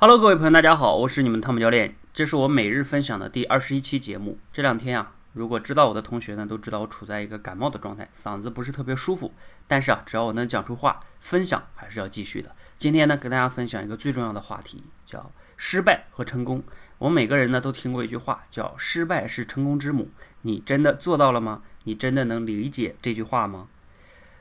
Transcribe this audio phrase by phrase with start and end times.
[0.00, 4.38] Hello，各位朋友，大家好，我是你们汤姆教练，这是我每日分享的第二十一期节目。
[4.52, 9.34] 这两天啊，如果知道我的同学呢，都知道我处在一个感冒的状态，嗓子不是特别舒服。
[9.66, 12.54] 但是啊，只要我能讲出话，分享还是要继续的。
[12.78, 16.62] 今天呢，跟大家分享一个最重要的话题，叫失败和成功。
[16.98, 20.08] 我们每个人呢，都听过一句话，叫“失败是成功之母”。
[20.42, 21.62] 你真的做到了吗？
[21.82, 23.66] 你真的能理解这句话吗？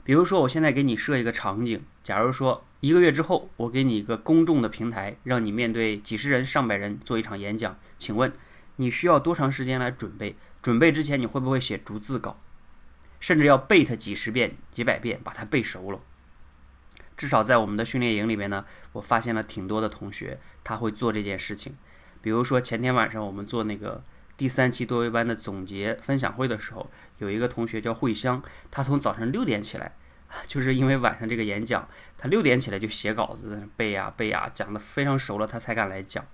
[0.03, 8.31] 比如说，我现在给你设一个场景，假如说一个月之后，我给你一个公众的平台，让你面对几十人、上百人做一场演讲，请问
[8.75, 10.35] 你需要多长时间来准备？
[10.61, 12.35] 准备之前你会不会写逐字稿，
[13.19, 15.99] 甚至要背它几十遍、几百遍，把它背熟了？
[17.15, 21.75] 至少在我们的训练营里面呢，我发现了挺多的同学他会做这件事情。
[22.21, 24.03] 比如说前天晚上我们做那个。
[24.37, 29.95] 第三期多维班的总结分享会的时候，有一个同学叫慧香，他从早晨六点起来，
[30.45, 31.87] 就是因为晚上这个演讲，
[32.17, 36.25] 他六点起来就写稿子背呀背呀，讲的非常熟了，他才敢来讲。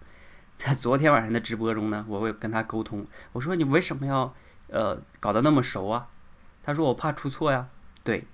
[0.57, 4.33] 在昨天晚上的直播中呢，我会跟他沟通，我说你为什么要
[4.67, 6.07] 呃搞得那么熟啊？
[6.63, 7.67] 他说我怕出错呀。
[8.03, 8.25] 对，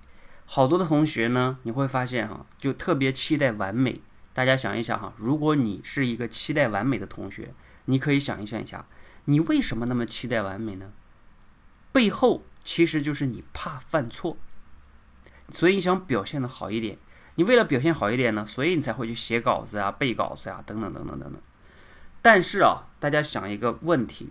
[0.46, 4.00] 好多的同学呢，你会发现哈，就特别期待完美。
[4.32, 7.52] 大家想一想哈，如果你是一个期待完美的同学，
[7.86, 8.86] 你可以想一想一下。
[9.24, 10.92] 你为什么那么期待完美呢？
[11.92, 14.36] 背后其实就是你怕犯错，
[15.52, 16.98] 所以你想表现的好一点。
[17.36, 21.40] 你为了表现好一点呢，所以你才会去写稿子啊、背稿子啊等等等等等等。
[22.20, 24.30] 但是啊，大家想一个问题：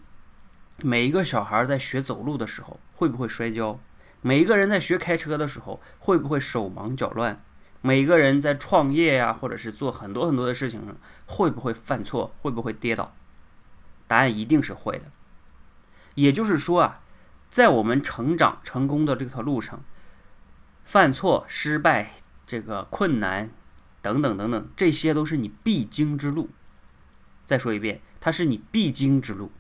[0.84, 3.80] 每一个小孩在学走路的时候会不会摔跤？
[4.22, 7.42] 每一个人在学开车的时候会不会手忙脚乱？
[7.82, 10.96] 每一个人在创业呀，或者是做很多很多的事情上
[11.26, 12.36] 会不会犯错？
[12.42, 13.16] 会不会跌倒？
[14.06, 15.06] 答案一定是会的，
[16.16, 17.00] 也就是说啊，
[17.50, 19.82] 在我们成长成功的这条路上，
[20.84, 22.14] 犯错、失败、
[22.48, 23.50] 这个困难
[24.02, 26.50] 等等等等，这些都是你必经之路。
[27.46, 29.52] 再说一遍，它是你必经之路。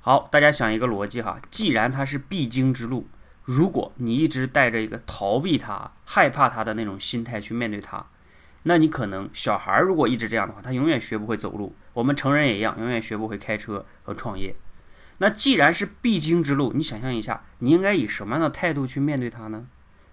[0.00, 3.08] 好，大家想一个逻辑哈，既然它是必经之路，
[3.44, 8.06] 如果你一直带着一个逃避它、害怕它的那种心态去面对它。
[8.64, 11.74] 那你可能小孩如果一直这样的话，他永远学不会走路。
[11.94, 14.54] 我们成人也一样，永远学不会开车和创业。
[15.16, 19.66] 那既然是必经之路，你想象一下，你应该以什么样的态度去面对它呢？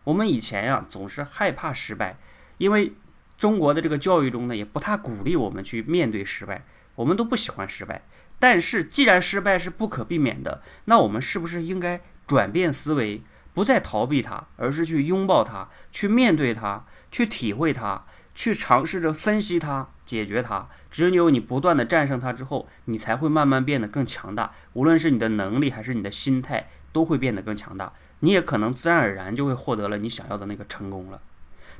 [0.07, 2.15] 我们以前呀总是害怕失败，
[2.59, 2.93] 因为
[3.37, 6.63] 中国的这个教育中呢也不太鼓励我们去面对失败，
[6.95, 8.01] 我们都不喜欢失败。
[8.39, 13.21] 但是既然失败是不可避免的，那我们是不是应该转变思维，
[13.53, 16.85] 不再逃避它，而是去拥抱它，去面对它，
[17.17, 18.03] 去体会它？
[18.35, 20.67] 去尝试着分析它，解决它。
[20.91, 24.51] 只有你不断的战胜它之后，你才会慢慢变得更强大。
[24.73, 27.91] 无论是你的能力还是你的心态，都会变得更强大。
[28.19, 31.19] 你也可能自然而然就会获得了你想要的那个成功了。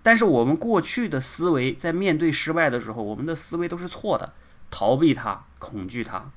[0.02, 4.34] 但是我们过去的思维在面对失败的时候，我们的思维都是错的，
[4.72, 6.32] 逃避它，恐惧它。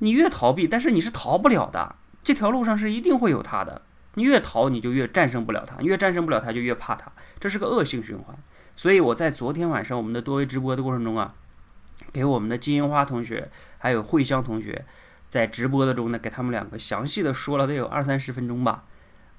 [0.00, 1.96] 你越逃避，但是你是逃不了的。
[2.22, 3.80] 这条路上是一定会有它的。
[4.14, 7.10] 你越逃，你就越战胜不了他；越战胜不了他，就越怕他。
[7.38, 8.36] 这是个恶性循环。
[8.76, 11.34] 所以我在昨天晚上我们的多维直播的过程中啊，
[12.12, 14.84] 给我们的金银花同学还有慧香同学
[15.28, 18.84] 在直播的中呢，给他们两个详细的说了得有二三十分钟吧。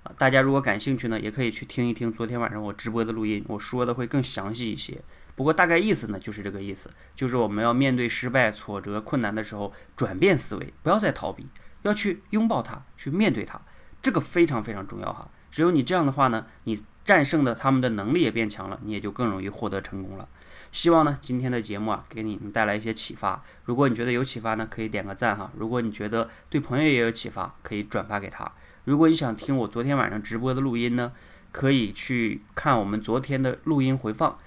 [0.04, 5.02] 啊，大家如果感兴趣呢，也可以去听一听昨天晚上我直播的录音，我说的会更详细一些。
[5.36, 11.46] 不过大概意思呢就是这个意思，就是我们要面对失败、挫折、困难的时候，转变思维，不要再逃避，
[11.82, 13.60] 要去拥抱它，去面对它，
[14.06, 15.28] 这个非常非常重要哈。
[15.50, 16.84] 只有你这样的话呢，你。
[17.06, 20.28] 战胜的他们的能力也变强了，你也就更容易获得成功了。
[20.72, 23.44] 希望呢今天的节目啊给你们带来一些启发。
[23.66, 25.52] 如果你觉得有启发呢，可以点个赞哈。
[25.56, 28.52] 如果你觉得对朋友也有启发，可以转发给他。
[28.86, 31.12] 如果你想听我昨天晚上直播的录音呢，
[31.52, 34.40] 可以去看我们昨天的录音回放，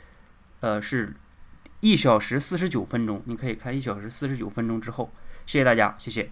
[0.58, 1.14] 呃，是
[1.78, 5.12] 一小时四十九分钟，你可以看一小时四十九分钟之后。
[5.46, 6.28] 谢谢大家，谢谢。